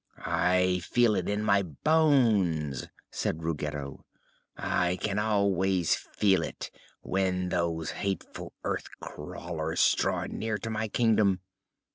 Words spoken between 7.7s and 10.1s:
hateful earth crawlers